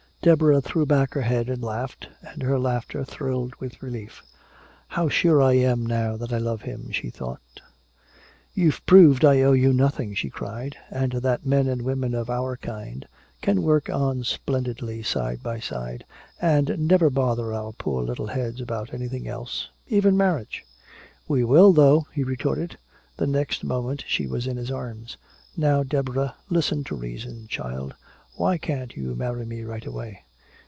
[0.23, 4.21] Deborah threw back her head and laughed, and her laughter thrilled with relief.
[4.89, 7.41] "How sure I feel now that I love him," she thought.
[8.53, 10.77] "You've proved I owe you nothing!" she cried.
[10.91, 13.07] "And that men and women of our kind
[13.41, 16.05] can work on splendidly side by side,
[16.39, 20.63] and never bother our poor little heads about anything else even marriage!"
[21.27, 22.77] "We will, though!" he retorted.
[23.17, 25.17] The next moment she was in his arms.
[25.57, 27.95] "Now, Deborah, listen to reason, child.
[28.37, 30.21] Why can't you marry me right away?"